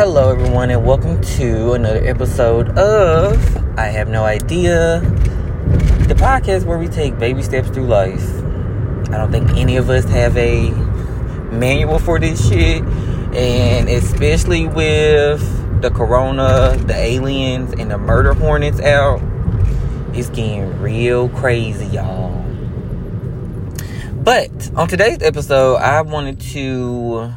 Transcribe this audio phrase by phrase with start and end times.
[0.00, 5.00] Hello, everyone, and welcome to another episode of I Have No Idea,
[6.08, 8.26] the podcast where we take baby steps through life.
[9.10, 10.70] I don't think any of us have a
[11.52, 18.80] manual for this shit, and especially with the corona, the aliens, and the murder hornets
[18.80, 19.20] out,
[20.14, 22.42] it's getting real crazy, y'all.
[24.14, 27.34] But on today's episode, I wanted to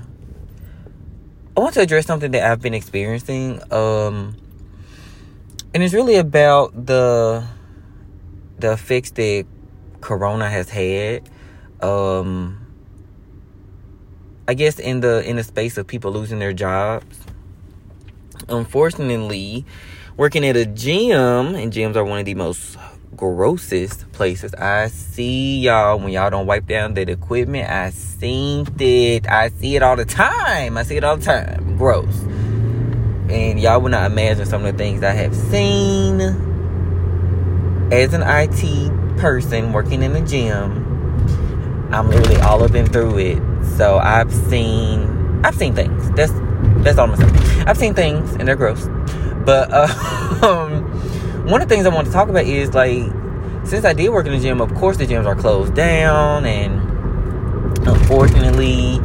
[1.55, 3.61] I want to address something that I've been experiencing.
[3.71, 4.35] Um
[5.73, 7.45] and it's really about the
[8.59, 9.45] the effects that
[10.01, 11.29] corona has had
[11.81, 12.59] um
[14.47, 17.19] I guess in the in the space of people losing their jobs.
[18.49, 19.65] Unfortunately,
[20.17, 22.77] working at a gym, and gyms are one of the most
[23.15, 24.53] grossest places.
[24.55, 27.69] I see y'all when y'all don't wipe down that equipment.
[27.69, 29.29] I seen it.
[29.29, 30.77] I see it all the time.
[30.77, 31.77] I see it all the time.
[31.77, 32.21] Gross.
[33.29, 36.21] And y'all would not imagine some of the things I have seen
[37.91, 40.83] as an IT person working in the gym.
[41.93, 43.65] I'm literally all of them through it.
[43.77, 46.09] So I've seen I've seen things.
[46.11, 46.33] That's
[46.83, 47.67] that's all I'm saying.
[47.67, 48.87] I've seen things and they're gross.
[49.45, 51.12] But uh, um
[51.43, 53.03] one of the things I want to talk about is like,
[53.65, 56.79] since I did work in the gym, of course the gyms are closed down, and
[57.85, 58.99] unfortunately,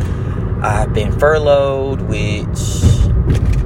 [0.63, 2.47] I've been furloughed, which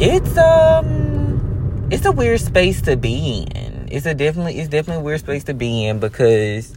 [0.01, 3.89] it's um, it's a weird space to be in.
[3.91, 6.75] It's a definitely, it's definitely a weird space to be in because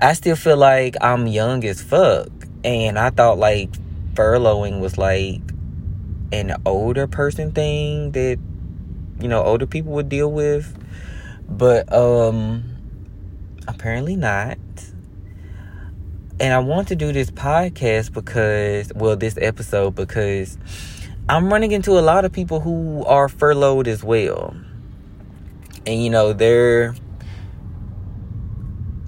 [0.00, 2.30] I still feel like I'm young as fuck,
[2.62, 3.70] and I thought like
[4.14, 5.40] furloughing was like
[6.30, 8.38] an older person thing that
[9.20, 10.78] you know older people would deal with
[11.56, 12.64] but um
[13.68, 14.58] apparently not.
[16.40, 20.58] And i want to do this podcast because well this episode because
[21.28, 24.56] i'm running into a lot of people who are furloughed as well.
[25.86, 26.94] And you know they're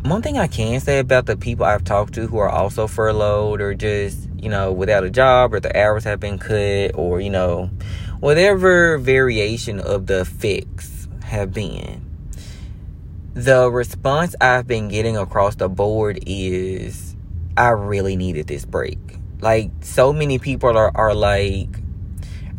[0.03, 3.63] one thing i can say about the people i've talked to who are also furloughed
[3.63, 7.31] or just you know without a job or the hours have been cut or you
[7.31, 7.71] know
[8.21, 12.14] whatever variation of the fix have been
[13.35, 17.17] the response I've been getting across the board is
[17.57, 18.99] I really needed this break.
[19.41, 21.69] Like so many people are, are like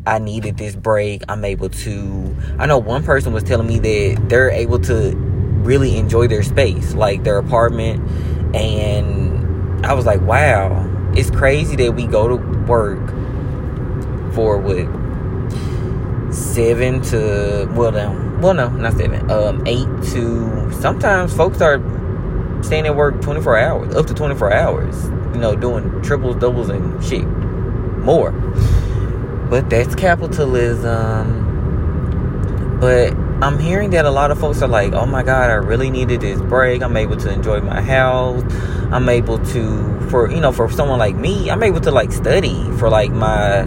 [0.06, 1.24] I needed this break.
[1.30, 5.97] I'm able to I know one person was telling me that they're able to really
[5.97, 8.06] enjoy their space, like their apartment
[8.53, 13.07] and I was like, wow, it's crazy that we go to work
[14.34, 15.05] for what
[16.35, 21.79] seven to well no well no not seven um eight to sometimes folks are
[22.63, 27.03] staying at work 24 hours up to 24 hours you know doing triples doubles and
[27.03, 27.25] shit
[28.06, 28.31] more.
[29.50, 31.44] But that's capitalism.
[32.79, 35.90] But i'm hearing that a lot of folks are like oh my god i really
[35.90, 36.81] needed this break.
[36.81, 38.44] I'm able to enjoy my house.
[38.91, 42.63] I'm able to for you know for someone like me i'm able to like study
[42.78, 43.63] for like my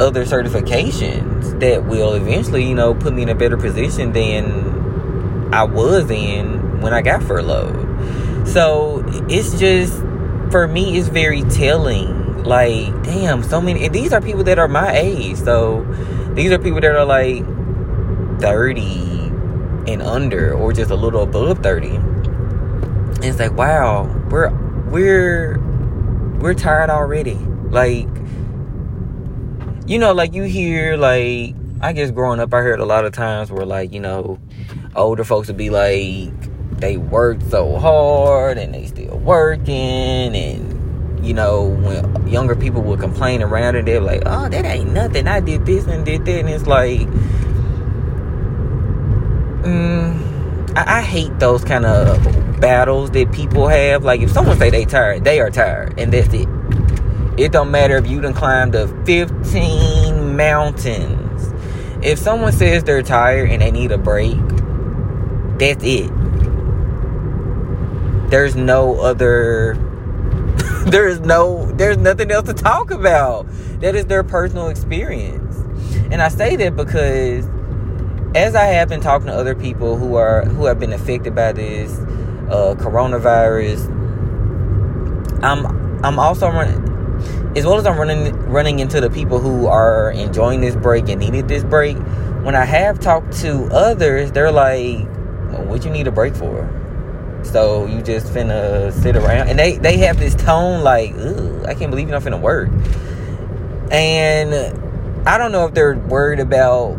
[0.00, 5.64] other certifications that will eventually, you know, put me in a better position than I
[5.64, 8.48] was in when I got furloughed.
[8.48, 9.94] So it's just
[10.50, 12.42] for me it's very telling.
[12.44, 15.36] Like, damn, so many and these are people that are my age.
[15.36, 15.82] So
[16.34, 17.44] these are people that are like
[18.40, 19.04] 30
[19.86, 21.88] and under or just a little above 30.
[21.88, 24.50] And it's like, wow, we're
[24.90, 25.58] we're
[26.38, 27.36] we're tired already.
[27.70, 28.08] Like
[29.86, 33.12] you know, like you hear, like, I guess growing up, I heard a lot of
[33.12, 34.38] times where, like, you know,
[34.96, 36.32] older folks would be like,
[36.80, 40.34] they worked so hard and they still working.
[40.34, 44.92] And, you know, when younger people would complain around it, they're like, oh, that ain't
[44.92, 45.28] nothing.
[45.28, 46.40] I did this and did that.
[46.40, 47.00] And it's like,
[49.64, 54.02] mm, I, I hate those kind of battles that people have.
[54.04, 55.98] Like, if someone say they tired, they are tired.
[56.00, 56.48] And that's it.
[57.36, 61.52] It don't matter if you done climbed the 15 mountains.
[62.04, 64.38] If someone says they're tired and they need a break,
[65.58, 66.10] that's it.
[68.30, 69.74] There's no other
[70.86, 73.46] there's no there's nothing else to talk about.
[73.80, 75.56] That is their personal experience.
[76.12, 77.48] And I say that because
[78.36, 81.50] as I have been talking to other people who are who have been affected by
[81.50, 81.98] this
[82.48, 83.88] uh, coronavirus,
[85.42, 86.93] I'm I'm also running
[87.56, 91.20] as well as I'm running running into the people who are enjoying this break and
[91.20, 91.96] needed this break,
[92.42, 95.06] when I have talked to others, they're like,
[95.50, 96.68] well, "What you need a break for?"
[97.42, 101.14] So you just finna sit around, and they they have this tone like,
[101.66, 102.70] "I can't believe you're not finna work."
[103.90, 104.54] And
[105.26, 106.96] I don't know if they're worried about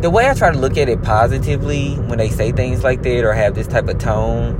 [0.00, 3.24] the way I try to look at it positively when they say things like that
[3.24, 4.56] or have this type of tone,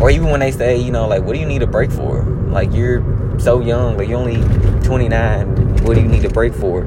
[0.00, 2.22] or even when they say, you know, like, what do you need a break for?
[2.22, 3.00] Like, you're
[3.38, 4.42] so young, like, you're only
[4.84, 5.84] 29.
[5.84, 6.82] What do you need a break for?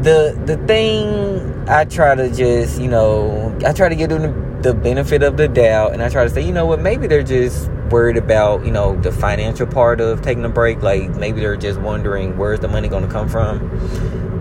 [0.00, 4.74] The the thing I try to just, you know, I try to give them the,
[4.74, 7.70] benefit of the doubt, and I try to say, you know what, maybe they're just
[7.90, 10.82] worried about, you know, the financial part of taking a break.
[10.82, 13.70] Like, maybe they're just wondering where's the money going to come from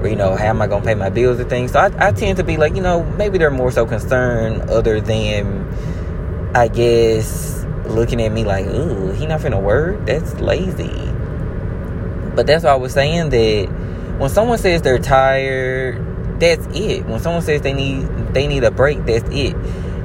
[0.05, 2.07] or you know how am i going to pay my bills and things so I,
[2.07, 5.67] I tend to be like you know maybe they're more so concerned other than
[6.55, 10.05] i guess looking at me like ooh he not finna work?
[10.05, 10.91] That's lazy.
[12.35, 13.67] But that's why i was saying that
[14.19, 17.05] when someone says they're tired that's it.
[17.05, 19.55] When someone says they need they need a break that's it.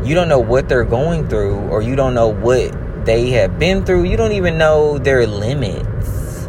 [0.04, 2.72] You don't know what they're going through or you don't know what
[3.04, 4.04] they have been through.
[4.04, 6.48] You don't even know their limits.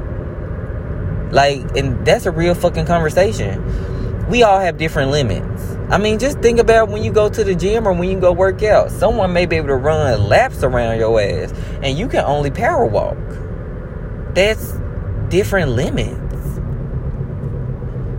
[1.32, 4.28] Like, and that's a real fucking conversation.
[4.30, 5.51] We all have different limits.
[5.92, 8.32] I mean, just think about when you go to the gym or when you go
[8.32, 8.92] work out.
[8.92, 11.54] Someone may be able to run laps around your ass,
[11.84, 13.18] and you can only power walk.
[14.34, 14.74] That's
[15.28, 16.60] different limits.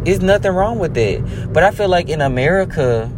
[0.05, 1.51] There's nothing wrong with that.
[1.51, 3.11] But I feel like in America,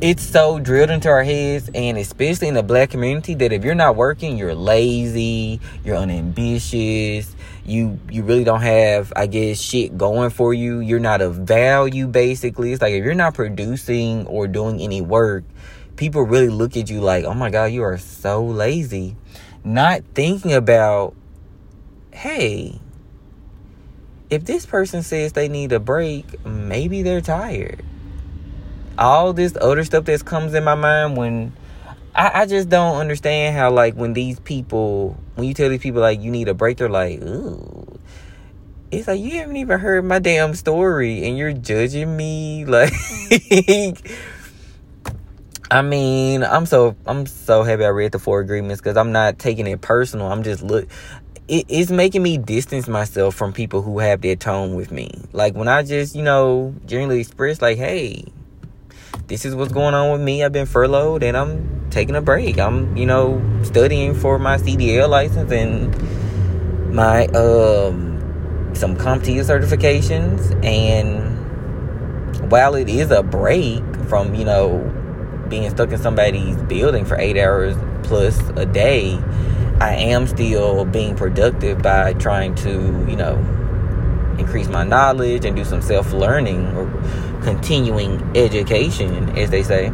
[0.00, 3.74] it's so drilled into our heads, and especially in the black community, that if you're
[3.74, 7.34] not working, you're lazy, you're unambitious,
[7.68, 10.80] you you really don't have i guess shit going for you.
[10.80, 12.72] You're not of value basically.
[12.72, 15.44] It's like if you're not producing or doing any work
[15.96, 19.16] people really look at you like oh my god you are so lazy.
[19.64, 21.14] Not thinking about
[22.12, 22.80] hey
[24.30, 27.84] if this person says they need a break maybe they're tired.
[28.96, 31.52] All this other stuff that comes in my mind when
[32.14, 36.00] I, I just don't understand how like when these people when you tell these people
[36.00, 37.98] like you need a break, they're like, ooh.
[38.90, 42.92] It's like you haven't even heard my damn story and you're judging me like
[45.70, 49.38] I mean, I'm so I'm so happy I read the four agreements because I'm not
[49.38, 50.32] taking it personal.
[50.32, 50.88] I'm just look.
[51.46, 55.10] It, it's making me distance myself from people who have their tone with me.
[55.32, 58.24] Like when I just you know generally express like, hey,
[59.28, 60.42] this is what's going on with me.
[60.42, 62.58] I've been furloughed and I'm taking a break.
[62.58, 68.16] I'm, you know, studying for my CDL license and my um
[68.74, 71.36] some CompTIA certifications and
[72.50, 74.78] while it is a break from, you know,
[75.48, 79.18] being stuck in somebody's building for 8 hours plus a day,
[79.80, 82.70] I am still being productive by trying to,
[83.06, 83.36] you know,
[84.38, 86.86] increase my knowledge and do some self-learning or
[87.42, 89.92] continuing education, as they say.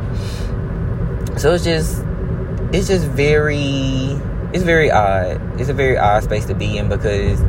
[1.36, 2.04] So it's just
[2.72, 4.18] it's just very
[4.52, 5.60] it's very odd.
[5.60, 7.40] It's a very odd space to be in because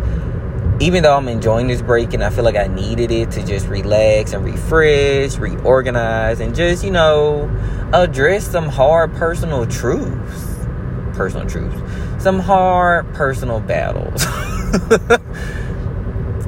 [0.82, 3.68] even though I'm enjoying this break and I feel like I needed it to just
[3.68, 7.50] relax and refresh, reorganize, and just, you know,
[7.94, 10.66] address some hard personal truths.
[11.14, 11.80] Personal truths.
[12.22, 14.26] Some hard personal battles.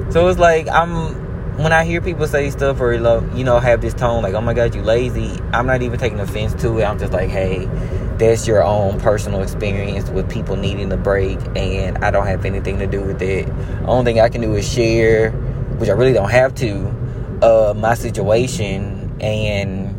[0.09, 1.27] so it's like I'm
[1.57, 4.53] when I hear people say stuff or you know have this tone like, "Oh my
[4.53, 6.85] God, you lazy," I'm not even taking offense to it.
[6.85, 7.67] I'm just like, "Hey,
[8.17, 12.79] that's your own personal experience with people needing a break, and I don't have anything
[12.79, 13.47] to do with it.
[13.47, 15.31] The only thing I can do is share,
[15.79, 16.95] which I really don't have to,
[17.41, 19.95] uh, my situation, and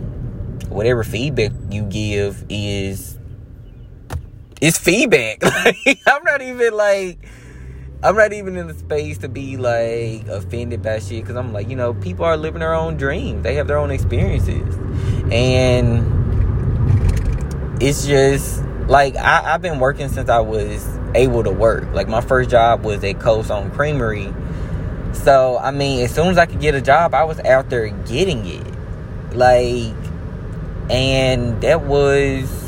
[0.69, 3.19] whatever feedback you give is
[4.61, 5.39] is feedback.
[6.07, 7.19] I'm not even like."
[8.01, 11.69] I'm not even in the space to be like offended by shit because I'm like,
[11.69, 13.43] you know, people are living their own dreams.
[13.43, 14.77] They have their own experiences.
[15.33, 16.07] And
[17.83, 20.87] it's just like I, have been working since I was
[21.17, 21.93] able to work.
[21.93, 24.33] Like my first job was at Cold Stone Creamery.
[25.13, 27.89] So I mean, as soon as I could get a job, I was out there
[27.89, 29.35] getting it.
[29.35, 29.93] Like
[30.89, 32.68] and that was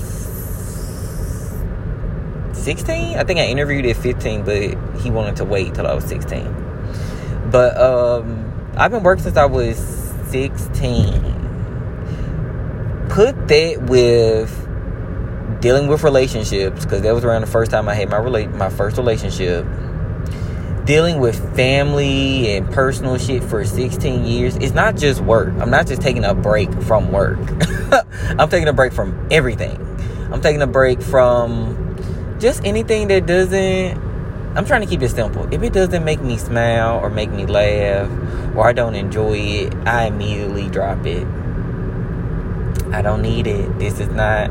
[2.61, 3.19] 16.
[3.19, 7.51] I think I interviewed at 15, but he wanted to wait till I was 16.
[7.51, 9.79] But um, I've been working since I was
[10.29, 11.39] 16.
[13.09, 14.57] Put that with
[15.61, 18.71] dealing with relationships, because that was around the first time I had my relate my
[18.71, 19.67] first relationship.
[20.85, 24.57] Dealing with family and personal shit for 16 years.
[24.57, 25.53] It's not just work.
[25.61, 27.39] I'm not just taking a break from work.
[28.39, 29.77] I'm taking a break from everything.
[30.33, 31.80] I'm taking a break from
[32.41, 34.11] just anything that doesn't
[34.57, 35.47] I'm trying to keep it simple.
[35.55, 38.11] If it doesn't make me smile or make me laugh
[38.57, 41.25] or I don't enjoy it, I immediately drop it.
[42.93, 43.79] I don't need it.
[43.79, 44.51] This is not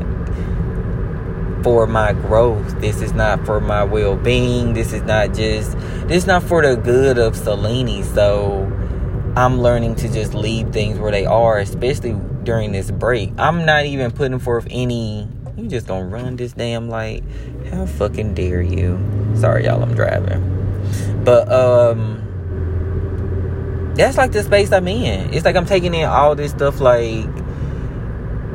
[1.62, 2.80] for my growth.
[2.80, 4.72] This is not for my well being.
[4.72, 5.78] This is not just,
[6.08, 8.02] this is not for the good of Selene.
[8.02, 8.64] So
[9.36, 13.32] I'm learning to just leave things where they are, especially during this break.
[13.36, 15.28] I'm not even putting forth any.
[15.70, 17.22] Just gonna run this damn light?
[17.70, 18.98] How fucking dare you?
[19.36, 21.22] Sorry, y'all, I'm driving.
[21.24, 22.20] But, um,
[23.94, 25.32] that's like the space I'm in.
[25.32, 27.26] It's like I'm taking in all this stuff like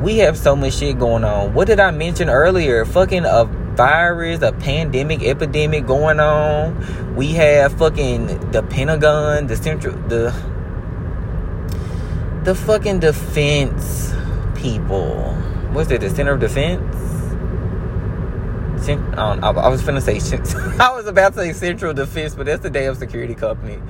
[0.00, 1.54] we have so much shit going on.
[1.54, 2.84] What did I mention earlier?
[2.84, 7.14] Fucking a virus, a pandemic, epidemic going on.
[7.16, 10.34] We have fucking the Pentagon, the central the
[12.44, 14.12] the fucking defense
[14.54, 15.34] people.
[15.72, 16.00] What's it?
[16.00, 17.05] The Center of Defense?
[18.94, 20.16] I, I was finna say
[20.80, 23.80] I was about to say Central Defense, but that's the damn security company.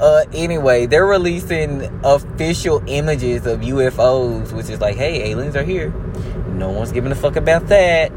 [0.00, 5.90] Uh, anyway, they're releasing official images of UFOs, which is like, hey, aliens are here.
[6.48, 8.10] No one's giving a fuck about that.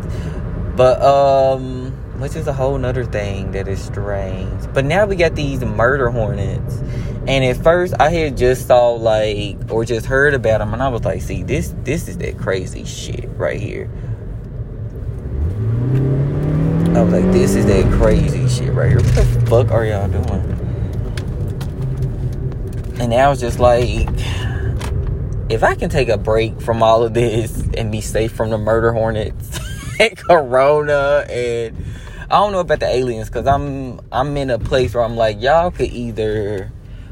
[0.76, 4.74] But um, which is a whole nother thing that is strange.
[4.74, 6.82] But now we got these murder hornets.
[7.28, 10.88] And at first I had just saw like or just heard about them and I
[10.88, 13.90] was like, see, this this is that crazy shit right here.
[16.98, 18.98] I was like, this is that crazy shit right here.
[18.98, 20.54] What the fuck are y'all doing?
[23.00, 24.10] And I was just like,
[25.48, 28.58] if I can take a break from all of this and be safe from the
[28.58, 29.60] murder hornets
[30.00, 31.78] and corona and
[32.32, 35.40] I don't know about the aliens because I'm I'm in a place where I'm like
[35.40, 36.72] y'all could either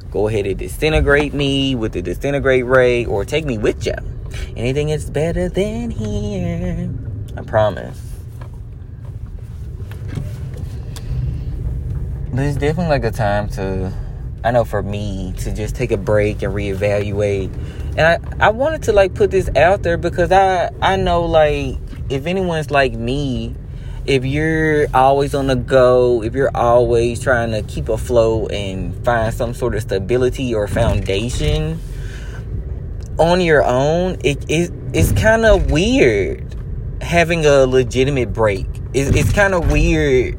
[0.09, 3.93] go ahead and disintegrate me with the disintegrate ray or take me with you.
[4.57, 6.89] Anything is better than here.
[7.37, 8.04] I promise.
[12.35, 13.93] But it's definitely like a time to
[14.43, 17.51] I know for me to just take a break and reevaluate.
[17.97, 21.77] And I, I wanted to like put this out there because I I know like
[22.09, 23.55] if anyone's like me,
[24.05, 29.33] if you're always on the go, if you're always trying to keep afloat and find
[29.33, 31.79] some sort of stability or foundation
[33.17, 36.53] on your own, it, it it's kind of weird
[37.01, 38.67] having a legitimate break.
[38.93, 40.37] It's, it's kind of weird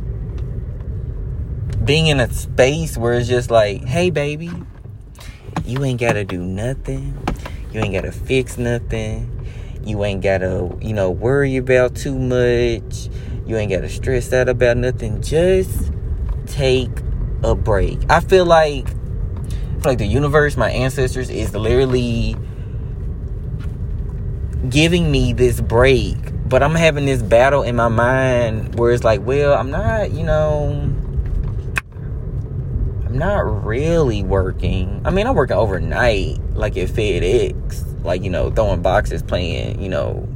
[1.86, 4.50] being in a space where it's just like, hey, baby,
[5.64, 7.16] you ain't got to do nothing.
[7.72, 9.32] You ain't got to fix nothing.
[9.84, 13.08] You ain't got to, you know, worry about too much.
[13.46, 15.22] You ain't got to stress out about nothing.
[15.22, 15.92] Just
[16.46, 16.90] take
[17.44, 18.00] a break.
[18.10, 22.34] I feel like, I feel like the universe, my ancestors, is literally
[24.68, 26.16] giving me this break.
[26.48, 30.24] But I'm having this battle in my mind where it's like, well, I'm not, you
[30.24, 30.95] know,
[33.18, 35.02] not really working.
[35.04, 39.88] I mean, I'm working overnight, like at FedEx, like, you know, throwing boxes, playing, you
[39.88, 40.28] know,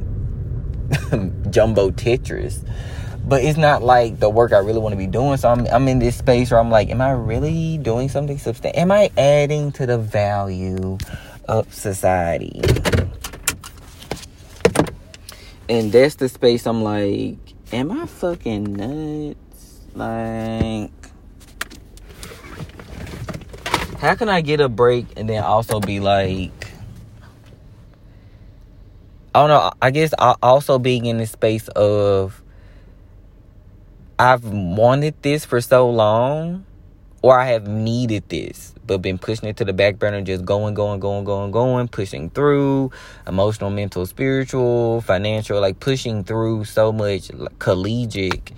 [1.49, 2.67] jumbo Tetris.
[3.23, 5.37] But it's not like the work I really want to be doing.
[5.37, 8.81] So I'm, I'm in this space where I'm like, am I really doing something substantial?
[8.81, 10.97] Am I adding to the value
[11.47, 12.61] of society?
[15.69, 17.37] And that's the space I'm like,
[17.71, 19.79] am I fucking nuts?
[19.93, 20.91] Like,
[24.01, 26.71] how can I get a break and then also be like,
[29.35, 29.71] I don't know.
[29.79, 32.41] I guess I also being in the space of
[34.17, 36.65] I've wanted this for so long,
[37.21, 40.73] or I have needed this, but been pushing it to the back burner, just going,
[40.73, 42.89] going, going, going, going, pushing through
[43.27, 48.51] emotional, mental, spiritual, financial, like pushing through so much like, collegiate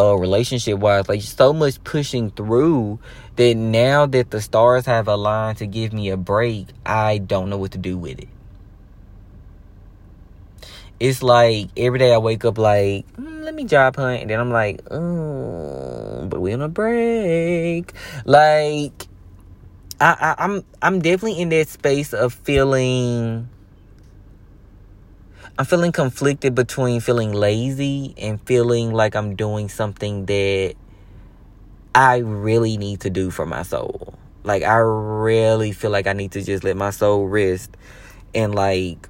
[0.00, 2.98] uh, relationship wise, like so much pushing through
[3.40, 7.56] that now that the stars have aligned to give me a break, I don't know
[7.56, 8.28] what to do with it.
[11.00, 14.38] It's like every day I wake up like, mm, let me job hunt, and then
[14.38, 17.94] I'm like, oh, but we on a break.
[18.26, 19.06] Like,
[19.98, 23.48] I, I I'm I'm definitely in that space of feeling
[25.58, 30.74] I'm feeling conflicted between feeling lazy and feeling like I'm doing something that
[31.94, 34.14] I really need to do for my soul.
[34.44, 37.76] Like I really feel like I need to just let my soul rest
[38.34, 39.08] and like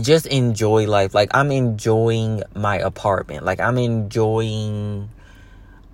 [0.00, 1.14] just enjoy life.
[1.14, 3.44] Like I'm enjoying my apartment.
[3.44, 5.10] Like I'm enjoying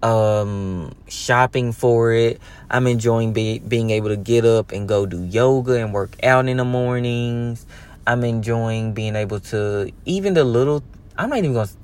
[0.02, 2.40] um shopping for it.
[2.70, 6.48] I'm enjoying be- being able to get up and go do yoga and work out
[6.48, 7.66] in the mornings.
[8.06, 10.82] I'm enjoying being able to even the little
[11.16, 11.74] I'm not even going to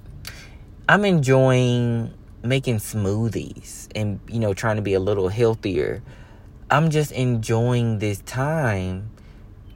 [0.89, 6.03] I'm enjoying making smoothies and you know trying to be a little healthier.
[6.71, 9.11] I'm just enjoying this time.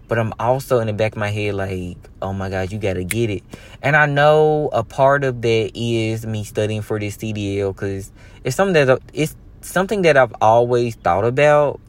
[0.06, 2.94] But I'm also in the back of my head like, oh my god, you got
[2.94, 3.42] to get it.
[3.83, 8.12] And I know a part of that is me studying for this CDL cuz
[8.44, 11.80] it's something that it's something that I've always thought about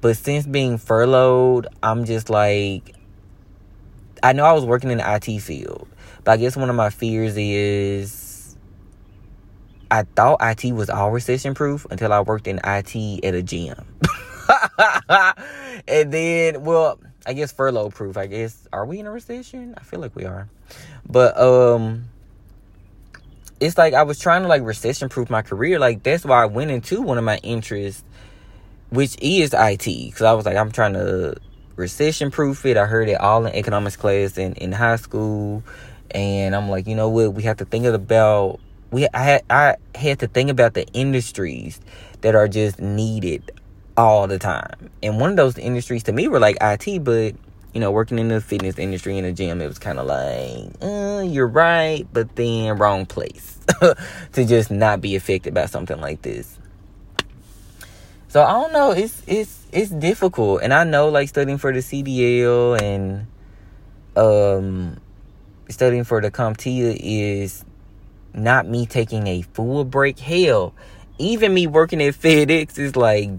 [0.00, 2.94] But since being furloughed, I'm just like,
[4.22, 5.88] I know I was working in the IT field,
[6.22, 8.12] but I guess one of my fears is
[9.90, 13.84] I thought IT was all recession proof until I worked in IT at a gym.
[15.88, 18.16] and then, well, I guess furlough proof.
[18.16, 19.74] I guess are we in a recession?
[19.76, 20.48] I feel like we are.
[21.08, 22.08] But um
[23.58, 25.78] it's like I was trying to like recession proof my career.
[25.78, 28.04] Like that's why I went into one of my interests,
[28.90, 29.84] which is IT.
[29.84, 31.36] Because I was like, I'm trying to
[31.74, 32.76] recession proof it.
[32.76, 35.62] I heard it all in economics class in, in high school.
[36.12, 37.34] And I'm like, you know what?
[37.34, 40.86] We have to think of about we I had I had to think about the
[40.88, 41.80] industries
[42.20, 43.52] that are just needed
[43.96, 44.90] all the time.
[45.02, 47.34] And one of those industries to me were like IT, but
[47.72, 50.72] you know, working in the fitness industry in the gym, it was kind of like,
[50.80, 53.58] uh, you're right, but then wrong place
[54.32, 56.58] to just not be affected by something like this.
[58.28, 58.92] So I don't know.
[58.92, 63.26] It's it's it's difficult, and I know like studying for the CDL and
[64.16, 64.98] um
[65.68, 67.64] studying for the CompTIA is
[68.34, 70.18] not me taking a full break.
[70.18, 70.74] Hell,
[71.18, 73.30] even me working at FedEx is like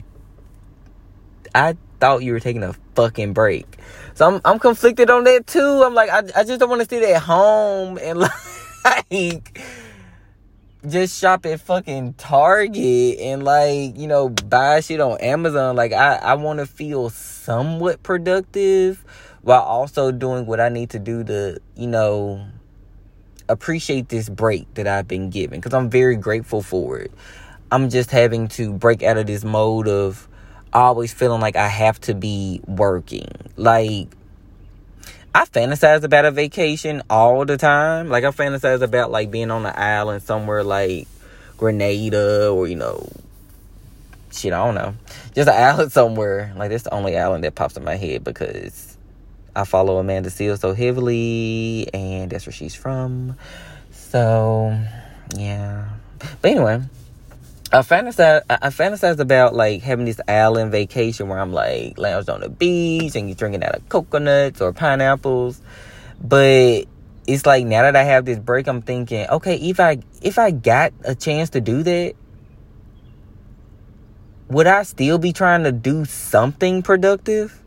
[1.54, 3.78] I thought you were taking a fucking break.
[4.14, 5.84] So I'm I'm conflicted on that too.
[5.84, 8.20] I'm like I I just don't want to sit at home and
[9.12, 9.60] like
[10.88, 15.76] just shop at fucking Target and like, you know, buy shit on Amazon.
[15.76, 19.04] Like I I want to feel somewhat productive
[19.42, 22.46] while also doing what I need to do to, you know,
[23.50, 27.12] appreciate this break that I've been given cuz I'm very grateful for it.
[27.72, 30.28] I'm just having to break out of this mode of
[30.74, 33.28] always feeling like I have to be working.
[33.56, 34.08] Like,
[35.36, 38.10] I fantasize about a vacation all the time.
[38.10, 41.08] Like, I fantasize about, like, being on an island somewhere like
[41.58, 43.10] Grenada or, you know,
[44.32, 44.96] shit, I don't know.
[45.36, 46.54] Just an island somewhere.
[46.56, 48.97] Like, that's the only island that pops in my head because
[49.58, 53.36] I follow Amanda Seales so heavily and that's where she's from.
[53.90, 54.80] So,
[55.36, 55.90] yeah.
[56.44, 56.84] But anyway,
[57.74, 62.42] I fantasize I fantasize about like having this island vacation where I'm like lounged on
[62.42, 65.60] the beach and you're drinking out of coconuts or pineapples.
[66.22, 66.86] But
[67.26, 70.52] it's like now that I have this break, I'm thinking, okay, if I if I
[70.52, 72.14] got a chance to do that,
[74.50, 77.64] would I still be trying to do something productive?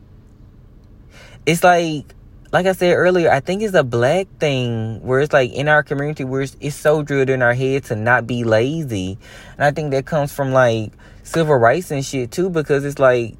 [1.45, 2.05] It's like
[2.51, 5.83] like I said earlier, I think it's a black thing where it's like in our
[5.83, 9.17] community where it's, it's, so drilled in our head to not be lazy.
[9.53, 10.91] And I think that comes from like
[11.23, 13.37] civil rights and shit too, because it's like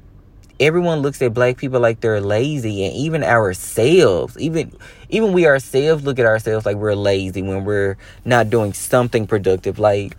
[0.58, 4.72] everyone looks at black people like they're lazy and even ourselves, even
[5.10, 9.78] even we ourselves look at ourselves like we're lazy when we're not doing something productive.
[9.78, 10.16] Like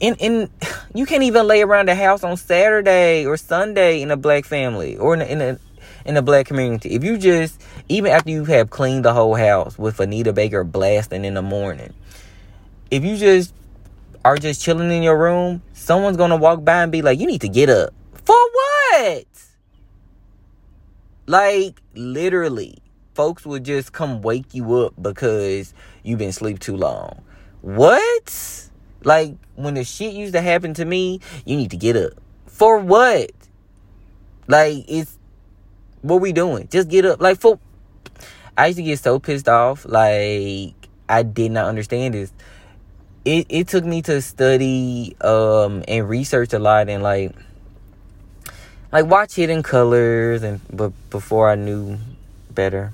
[0.00, 0.50] in in
[0.94, 4.96] you can't even lay around the house on Saturday or Sunday in a black family
[4.96, 5.58] or in a, in a
[6.04, 6.94] in the black community.
[6.94, 11.24] If you just, even after you have cleaned the whole house with Anita Baker blasting
[11.24, 11.92] in the morning,
[12.90, 13.54] if you just
[14.24, 17.40] are just chilling in your room, someone's gonna walk by and be like, you need
[17.40, 17.92] to get up.
[18.12, 19.26] For what?
[21.26, 22.78] Like, literally,
[23.14, 27.22] folks would just come wake you up because you've been asleep too long.
[27.62, 28.68] What?
[29.04, 32.12] Like, when the shit used to happen to me, you need to get up.
[32.46, 33.30] For what?
[34.46, 35.18] Like, it's
[36.02, 36.68] what we doing?
[36.70, 37.20] Just get up.
[37.20, 37.58] Like, for
[38.56, 39.86] I used to get so pissed off.
[39.86, 40.74] Like,
[41.08, 42.32] I did not understand this.
[43.24, 47.32] It it took me to study um and research a lot and like
[48.90, 51.98] like watch Hidden Colors and but before I knew
[52.50, 52.92] better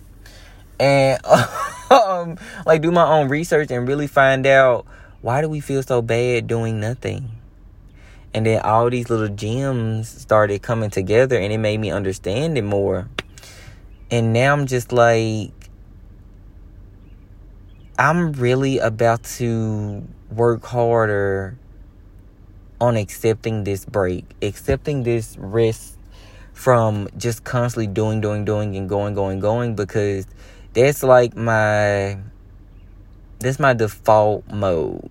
[0.79, 1.19] and
[1.91, 4.85] um like do my own research and really find out
[5.23, 7.31] why do we feel so bad doing nothing
[8.35, 12.63] and then all these little gems started coming together and it made me understand it
[12.63, 13.09] more.
[14.11, 15.53] And now I'm just like,
[17.99, 21.59] I'm really about to work harder
[22.81, 25.99] on accepting this break, accepting this rest
[26.53, 30.27] from just constantly doing, doing, doing, and going, going, going, because
[30.75, 32.19] that's like my
[33.41, 35.11] that's my default mode.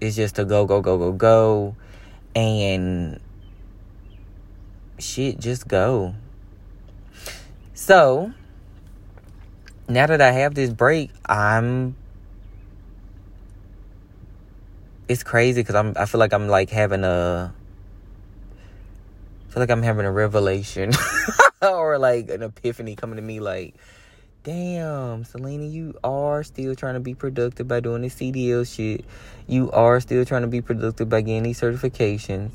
[0.00, 1.76] It's just to go, go, go, go, go
[2.36, 3.18] and
[4.98, 6.14] shit just go.
[7.72, 8.32] So,
[9.88, 11.96] now that I have this break, I'm
[15.08, 17.54] it's crazy cuz I'm I feel like I'm like having a
[19.48, 20.92] I feel like I'm having a revelation
[21.62, 23.74] or like an epiphany coming to me like
[24.46, 29.04] damn, Selena, you are still trying to be productive by doing the CDL shit.
[29.48, 32.52] You are still trying to be productive by getting these certifications.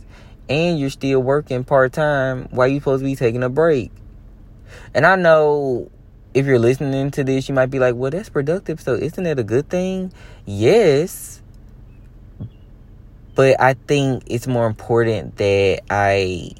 [0.49, 3.91] and you're still working part time while you supposed to be taking a break.
[4.93, 5.91] And I know
[6.34, 8.80] if you're listening to this, you might be like, well, that's productive.
[8.82, 10.13] So isn't it a good thing?
[10.45, 11.41] Yes.
[13.36, 16.51] But I think it's more important that I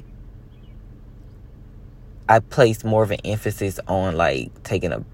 [2.28, 5.04] I place more of an emphasis on like taking a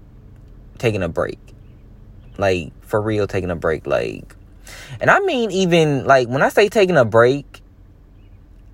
[0.79, 1.39] taking a break.
[2.37, 4.35] Like for real taking a break like
[4.99, 7.61] and I mean even like when I say taking a break,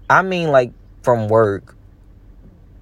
[0.09, 0.71] I mean like
[1.03, 1.75] from work.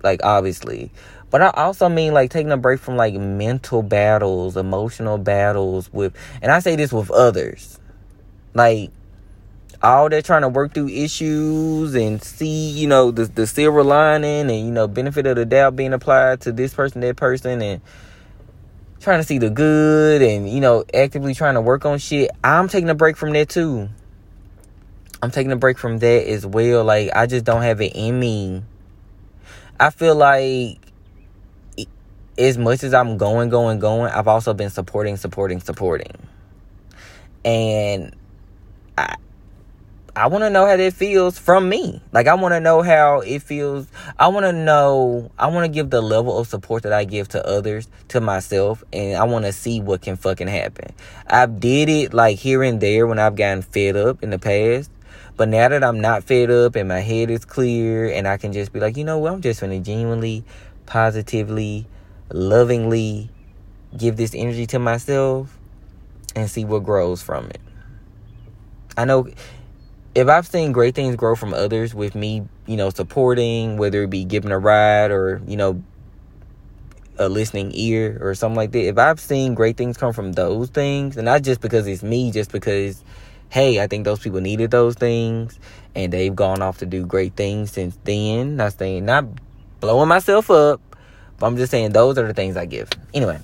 [0.03, 0.91] Like obviously.
[1.29, 6.15] But I also mean like taking a break from like mental battles, emotional battles with
[6.41, 7.79] and I say this with others.
[8.53, 8.91] Like
[9.81, 14.49] all they're trying to work through issues and see, you know, the the silver lining
[14.49, 17.81] and you know, benefit of the doubt being applied to this person, that person, and
[19.03, 22.31] trying to see the good and you know, actively trying to work on shit.
[22.43, 23.89] I'm taking a break from that too.
[25.21, 26.83] I'm taking a break from that as well.
[26.83, 28.63] Like I just don't have it in me.
[29.79, 30.79] I feel like
[32.37, 36.13] as much as I'm going, going, going, I've also been supporting, supporting, supporting.
[37.45, 38.15] And
[40.15, 41.99] I want to know how that feels from me.
[42.11, 43.87] Like I want to know how it feels.
[44.19, 45.31] I want to know.
[45.39, 48.83] I want to give the level of support that I give to others to myself,
[48.93, 50.93] and I want to see what can fucking happen.
[51.25, 54.91] I've did it like here and there when I've gotten fed up in the past,
[55.35, 58.53] but now that I'm not fed up and my head is clear, and I can
[58.53, 60.43] just be like, you know what, I'm just gonna genuinely,
[60.85, 61.87] positively,
[62.31, 63.31] lovingly
[63.97, 65.57] give this energy to myself
[66.35, 67.61] and see what grows from it.
[68.95, 69.27] I know
[70.15, 74.09] if I've seen great things grow from others with me, you know, supporting, whether it
[74.09, 75.83] be giving a ride or, you know,
[77.17, 80.69] a listening ear or something like that, if I've seen great things come from those
[80.69, 83.03] things, and not just because it's me, just because,
[83.49, 85.59] hey, I think those people needed those things
[85.95, 88.55] and they've gone off to do great things since then.
[88.55, 89.25] Not saying, not
[89.79, 90.81] blowing myself up,
[91.39, 92.89] but I'm just saying those are the things I give.
[93.13, 93.39] Anyway.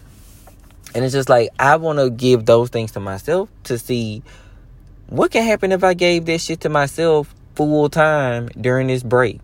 [0.95, 4.23] And it's just like, I want to give those things to myself to see
[5.09, 9.41] what can happen if I gave this shit to myself full time during this break?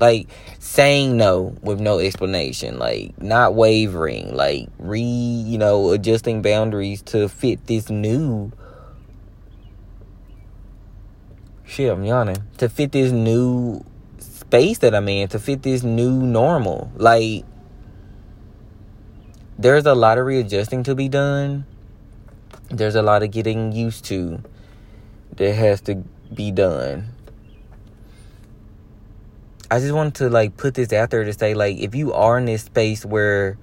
[0.00, 7.02] Like saying no with no explanation, like not wavering, like re, you know, adjusting boundaries
[7.02, 8.52] to fit this new
[11.64, 12.42] shit, I'm yawning.
[12.58, 13.84] To fit this new
[14.18, 16.90] space that I'm in, to fit this new normal.
[16.96, 17.44] Like
[19.58, 21.66] there's a lot of readjusting to be done.
[22.70, 24.42] There's a lot of getting used to
[25.36, 25.96] that has to
[26.34, 27.08] be done.
[29.70, 32.36] I just wanted to like put this out there to say like if you are
[32.36, 33.56] in this space where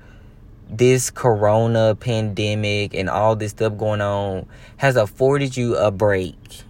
[0.68, 6.62] this corona pandemic and all this stuff going on has afforded you a break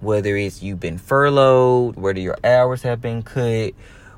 [0.00, 3.72] whether it's you've been furloughed whether your hours have been cut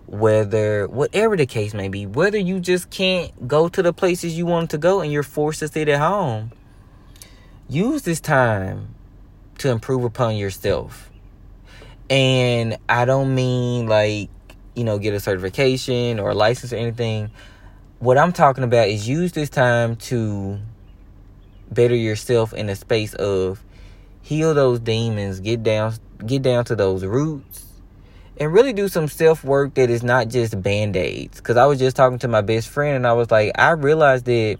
[0.07, 4.45] whether whatever the case may be whether you just can't go to the places you
[4.45, 6.51] want to go and you're forced to sit at home
[7.69, 8.95] use this time
[9.59, 11.11] to improve upon yourself.
[12.11, 14.29] And I don't mean like,
[14.75, 17.31] you know, get a certification or a license or anything.
[17.99, 20.59] What I'm talking about is use this time to
[21.71, 23.62] better yourself in the space of
[24.21, 27.67] heal those demons, get down get down to those roots
[28.38, 31.38] and really do some self work that is not just band aids.
[31.38, 34.25] Because I was just talking to my best friend and I was like, I realized
[34.27, 34.59] that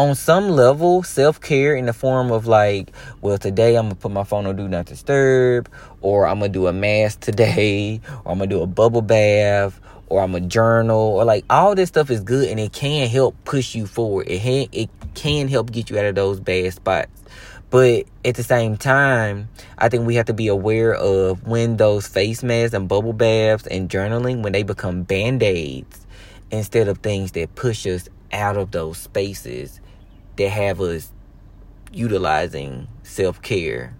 [0.00, 4.10] on some level, self care in the form of like, well, today I'm gonna put
[4.10, 5.68] my phone on do not disturb,
[6.00, 10.22] or I'm gonna do a mask today, or I'm gonna do a bubble bath, or
[10.22, 13.74] I'm a journal, or like all this stuff is good and it can help push
[13.74, 14.26] you forward.
[14.26, 17.22] It can, it can help get you out of those bad spots.
[17.68, 22.08] But at the same time, I think we have to be aware of when those
[22.08, 26.06] face masks and bubble baths and journaling, when they become band aids
[26.50, 29.78] instead of things that push us out of those spaces
[30.40, 31.12] that have us
[31.92, 33.94] utilizing self care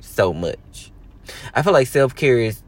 [0.00, 0.90] so much.
[1.54, 2.62] I feel like self care is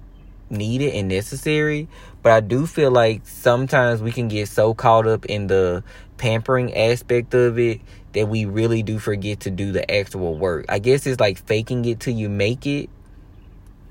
[0.48, 1.88] needed and necessary,
[2.22, 5.82] but I do feel like sometimes we can get so caught up in the
[6.16, 7.80] pampering aspect of it
[8.12, 10.66] that we really do forget to do the actual work.
[10.68, 12.88] I guess it's like faking it till you make it.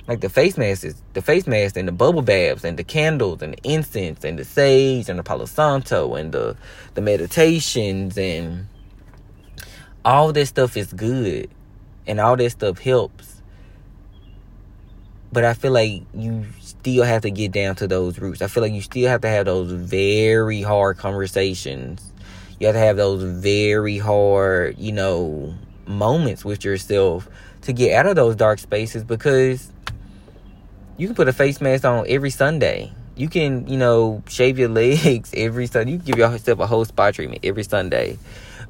[0.07, 3.53] Like the face masks, the face masks and the bubble baths and the candles and
[3.53, 6.57] the incense and the sage and the Palo Santo and the
[6.93, 8.67] the meditations and
[10.05, 11.49] all this stuff is good
[12.07, 13.41] and all this stuff helps.
[15.31, 18.41] But I feel like you still have to get down to those roots.
[18.41, 22.11] I feel like you still have to have those very hard conversations.
[22.59, 25.55] You have to have those very hard, you know,
[25.87, 27.27] moments with yourself
[27.61, 29.71] to get out of those dark spaces because
[30.97, 32.91] you can put a face mask on every Sunday.
[33.15, 35.93] You can, you know, shave your legs every Sunday.
[35.93, 38.19] You can give yourself a whole spa treatment every Sunday.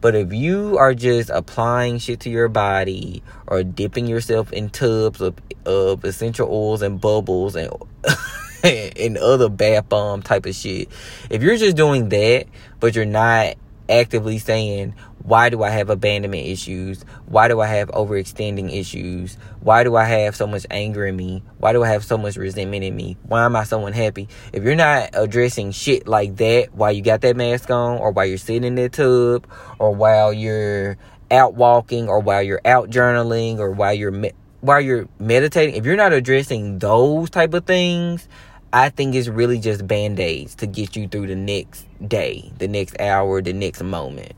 [0.03, 5.21] But if you are just applying shit to your body or dipping yourself in tubs
[5.21, 5.35] of,
[5.65, 7.71] of essential oils and bubbles and
[8.65, 10.89] and other bath bomb type of shit,
[11.29, 12.47] if you're just doing that,
[12.81, 13.55] but you're not
[13.87, 17.05] actively saying, why do I have abandonment issues?
[17.27, 19.37] Why do I have overextending issues?
[19.61, 21.43] Why do I have so much anger in me?
[21.59, 23.15] Why do I have so much resentment in me?
[23.23, 24.27] Why am I so unhappy?
[24.51, 28.25] If you're not addressing shit like that while you got that mask on, or while
[28.25, 29.47] you're sitting in that tub,
[29.79, 30.97] or while you're
[31.31, 35.85] out walking, or while you're out journaling, or while you're me- while you're meditating, if
[35.85, 38.27] you're not addressing those type of things,
[38.73, 42.67] I think it's really just band aids to get you through the next day, the
[42.67, 44.33] next hour, the next moment.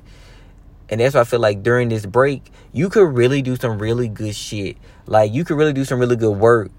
[0.90, 4.08] And that's why I feel like during this break, you could really do some really
[4.08, 4.78] good shit.
[5.08, 6.72] Like you could really do some really good work.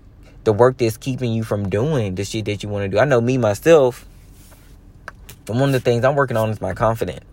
[0.44, 2.98] The work that's keeping you from doing the shit that you want to do.
[2.98, 4.06] I know me myself.
[5.48, 7.24] one of the things I'm working on is my confidence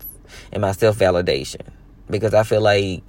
[0.52, 1.62] and my self validation.
[2.10, 3.02] Because I feel like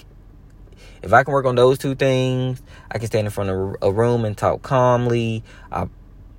[1.01, 3.91] if I can work on those two things, I can stand in front of a
[3.91, 5.43] room and talk calmly.
[5.71, 5.87] I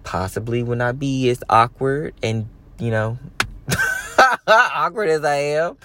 [0.05, 3.19] possibly will not be as awkward and, you know,
[4.47, 5.77] awkward as I am.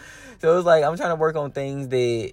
[0.41, 2.32] So it's like I'm trying to work on things that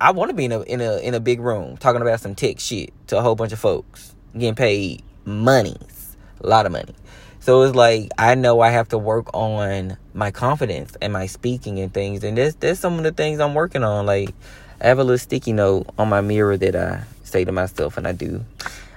[0.00, 2.34] I want to be in a in a in a big room talking about some
[2.34, 6.92] tech shit to a whole bunch of folks getting paid monies, a lot of money.
[7.38, 11.78] So it's like I know I have to work on my confidence and my speaking
[11.78, 14.06] and things, and that's that's some of the things I'm working on.
[14.06, 14.34] Like
[14.80, 18.08] I have a little sticky note on my mirror that I say to myself, and
[18.08, 18.44] I do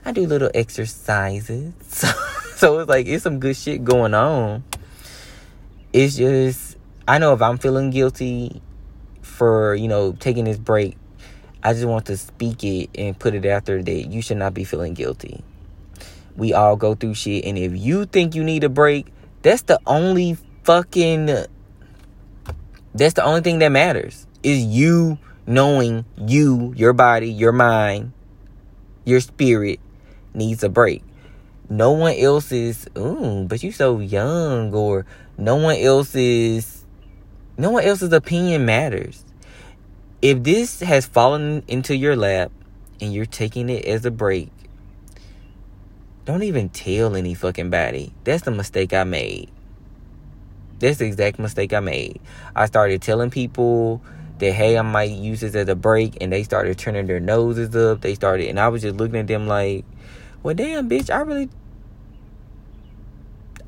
[0.06, 1.71] I do little exercises.
[1.88, 2.08] So,
[2.56, 4.63] so it's like it's some good shit going on.
[5.93, 6.66] It's just
[7.08, 8.62] I know if I'm feeling guilty
[9.22, 10.98] for, you know, taking this break,
[11.63, 14.54] I just want to speak it and put it out there that you should not
[14.54, 15.41] be feeling guilty.
[16.36, 19.08] We all go through shit, and if you think you need a break,
[19.41, 21.28] that's the only fucking
[22.93, 24.28] that's the only thing that matters.
[24.43, 28.12] Is you knowing you, your body, your mind,
[29.06, 29.80] your spirit
[30.34, 31.04] needs a break.
[31.70, 35.06] No one else is, ooh, but you so young, or
[35.38, 36.77] no one else is
[37.58, 39.26] no one else's opinion matters.
[40.22, 42.52] If this has fallen into your lap
[43.02, 44.50] and you're taking it as a break,
[46.26, 48.13] don't even tell any fucking body.
[48.24, 49.50] That's the mistake I made.
[50.80, 52.20] That's the exact mistake I made.
[52.56, 54.02] I started telling people
[54.39, 57.76] that hey, I might use this as a break, and they started turning their noses
[57.76, 58.02] up.
[58.02, 59.86] They started, and I was just looking at them like,
[60.43, 61.50] well, damn, bitch, I really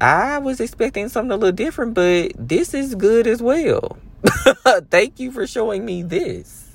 [0.01, 3.97] I was expecting something a little different, but this is good as well.
[4.89, 6.65] Thank you for showing me this.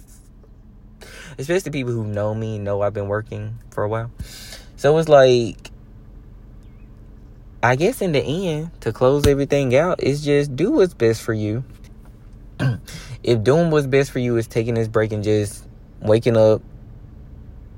[1.39, 4.11] Especially people who know me, know I've been working for a while.
[4.77, 5.71] So it's like,
[7.63, 11.33] I guess in the end, to close everything out, is just do what's best for
[11.33, 11.65] you.
[13.23, 15.67] if doing what's best for you is taking this break and just
[16.03, 16.61] waking up,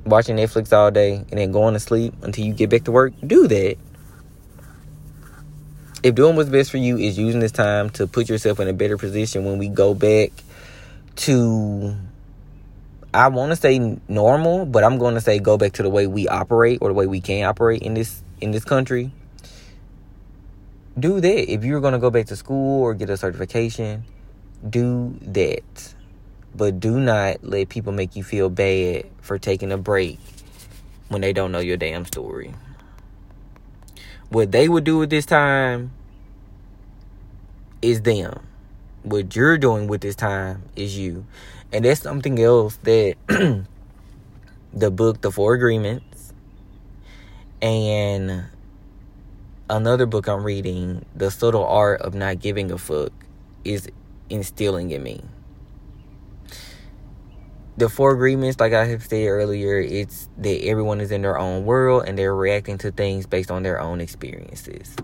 [0.04, 3.12] watching Netflix all day, and then going to sleep until you get back to work,
[3.24, 3.78] do that
[6.02, 8.72] if doing what's best for you is using this time to put yourself in a
[8.72, 10.30] better position when we go back
[11.16, 11.96] to
[13.14, 16.06] I want to say normal, but I'm going to say go back to the way
[16.06, 19.11] we operate or the way we can operate in this in this country.
[20.98, 21.52] Do that.
[21.52, 24.04] If you're going to go back to school or get a certification,
[24.68, 25.94] do that.
[26.54, 30.18] But do not let people make you feel bad for taking a break
[31.09, 32.54] when they don't know your damn story.
[34.29, 35.92] What they would do at this time
[37.83, 38.46] is them.
[39.02, 41.26] What you're doing with this time is you.
[41.72, 43.14] And that's something else that
[44.72, 46.33] the book, The Four Agreements,
[47.62, 48.44] and
[49.70, 53.12] another book I'm reading, The Subtle Art of Not Giving a Fuck,
[53.64, 53.88] is
[54.29, 55.22] instilling in me.
[57.78, 61.66] The four agreements, like I have said earlier, it's that everyone is in their own
[61.66, 64.96] world and they're reacting to things based on their own experiences.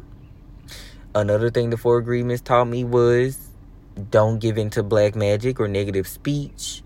[1.14, 3.38] Another thing the four agreements taught me was
[4.11, 6.82] don't give into black magic or negative speech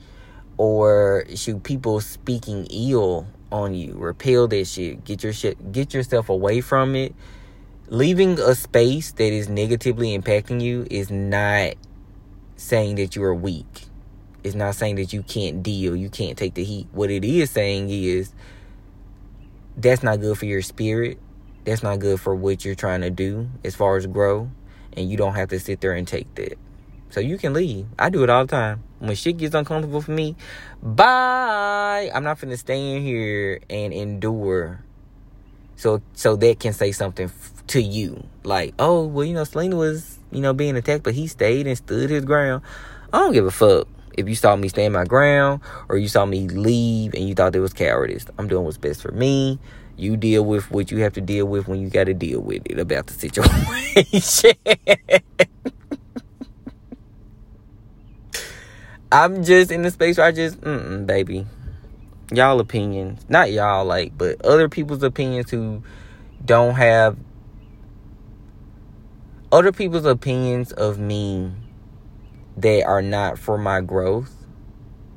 [0.57, 3.95] or shoot people speaking ill on you.
[3.95, 5.05] Repel that shit.
[5.05, 7.15] Get your shit get yourself away from it.
[7.89, 11.75] Leaving a space that is negatively impacting you is not
[12.57, 13.87] saying that you are weak.
[14.47, 16.87] It's not saying that you can't deal, you can't take the heat.
[16.93, 18.33] What it is saying is
[19.77, 21.19] that's not good for your spirit
[21.67, 24.49] that's not good for what you're trying to do as far as grow.
[24.93, 26.57] And you don't have to sit there and take that.
[27.11, 27.87] So you can leave.
[27.99, 28.85] I do it all the time.
[29.01, 30.37] When shit gets uncomfortable for me,
[30.81, 32.09] bye.
[32.15, 34.85] I'm not finna stay in here and endure
[35.75, 39.77] So so that can say something f- to you, like, oh, well, you know, Selena
[39.77, 42.63] was, you know, being attacked, but he stayed and stood his ground.
[43.13, 46.25] I don't give a fuck if you saw me stand my ground or you saw
[46.27, 48.27] me leave and you thought it was cowardice.
[48.39, 49.59] I'm doing what's best for me.
[49.97, 52.63] You deal with what you have to deal with when you got to deal with
[52.67, 54.53] it about the situation.
[59.13, 61.47] I'm just in the space where I just, mm baby.
[62.33, 65.83] Y'all opinions, not y'all like, but other people's opinions who
[66.45, 67.17] don't have
[69.53, 71.53] other people's opinions of me
[72.57, 74.35] that are not for my growth,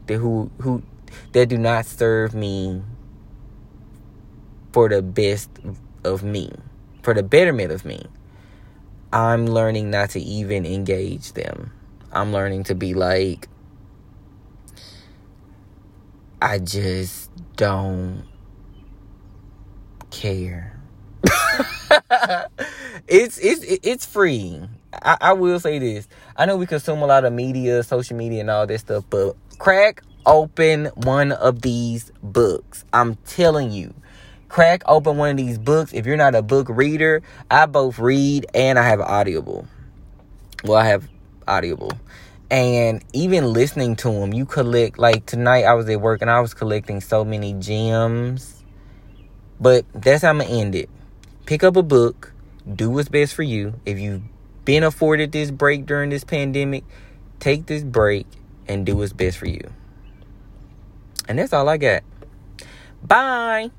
[0.07, 0.83] that who who
[1.31, 2.81] that do not serve me
[4.71, 5.49] for the best
[6.03, 6.51] of me,
[7.01, 8.05] for the betterment of me.
[9.11, 11.71] I'm learning not to even engage them.
[12.11, 13.47] I'm learning to be like
[16.41, 18.23] I just don't
[20.09, 20.79] care.
[23.07, 24.69] it's it's it's freeing.
[24.93, 26.07] I, I will say this.
[26.35, 29.35] I know we consume a lot of media, social media, and all this stuff, but
[29.57, 32.85] crack open one of these books.
[32.93, 33.93] I'm telling you.
[34.47, 35.93] Crack open one of these books.
[35.93, 37.21] If you're not a book reader,
[37.51, 39.67] I both read and I have Audible.
[40.63, 41.07] Well, I have
[41.47, 41.91] Audible.
[42.49, 46.39] And even listening to them, you collect, like tonight I was at work and I
[46.41, 48.63] was collecting so many gems.
[49.59, 50.89] But that's how I'm going to end it.
[51.45, 52.33] Pick up a book,
[52.71, 53.75] do what's best for you.
[53.85, 54.23] If you've
[54.69, 56.83] been afforded this break during this pandemic,
[57.39, 58.27] take this break
[58.67, 59.67] and do what's best for you.
[61.27, 62.03] And that's all I got.
[63.01, 63.71] Bye.